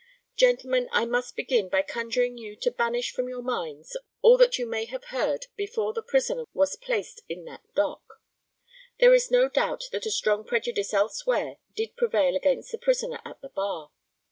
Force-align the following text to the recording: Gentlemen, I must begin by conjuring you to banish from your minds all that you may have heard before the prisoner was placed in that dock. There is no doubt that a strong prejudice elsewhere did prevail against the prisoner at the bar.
Gentlemen, 0.35 0.89
I 0.91 1.05
must 1.05 1.35
begin 1.35 1.69
by 1.69 1.83
conjuring 1.83 2.35
you 2.39 2.55
to 2.55 2.71
banish 2.71 3.11
from 3.13 3.29
your 3.29 3.43
minds 3.43 3.95
all 4.23 4.35
that 4.37 4.57
you 4.57 4.65
may 4.65 4.85
have 4.85 5.03
heard 5.13 5.45
before 5.55 5.93
the 5.93 6.01
prisoner 6.01 6.45
was 6.55 6.75
placed 6.75 7.21
in 7.29 7.45
that 7.45 7.71
dock. 7.75 8.01
There 8.97 9.13
is 9.13 9.29
no 9.29 9.47
doubt 9.47 9.83
that 9.91 10.07
a 10.07 10.09
strong 10.09 10.43
prejudice 10.43 10.91
elsewhere 10.91 11.57
did 11.75 11.95
prevail 11.97 12.35
against 12.35 12.71
the 12.71 12.79
prisoner 12.79 13.21
at 13.23 13.41
the 13.41 13.49
bar. 13.49 13.91